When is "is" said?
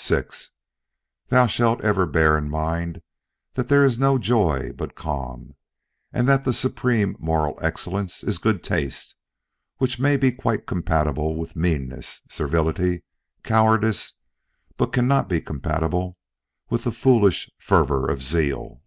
3.82-3.98, 8.22-8.38